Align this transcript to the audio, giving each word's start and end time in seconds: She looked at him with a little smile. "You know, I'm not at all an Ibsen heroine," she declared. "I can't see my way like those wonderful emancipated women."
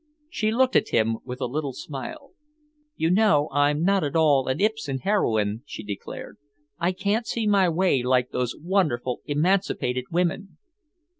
She 0.31 0.49
looked 0.49 0.75
at 0.75 0.89
him 0.89 1.19
with 1.23 1.39
a 1.41 1.45
little 1.45 1.73
smile. 1.73 2.31
"You 2.95 3.11
know, 3.11 3.49
I'm 3.51 3.83
not 3.83 4.03
at 4.03 4.15
all 4.15 4.47
an 4.47 4.59
Ibsen 4.59 4.97
heroine," 4.97 5.61
she 5.67 5.83
declared. 5.83 6.37
"I 6.79 6.91
can't 6.91 7.27
see 7.27 7.45
my 7.45 7.69
way 7.69 8.01
like 8.01 8.31
those 8.31 8.55
wonderful 8.59 9.21
emancipated 9.25 10.05
women." 10.09 10.57